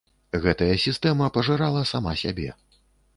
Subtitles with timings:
[0.45, 2.49] Гэтая сістэма пажырала сама сябе.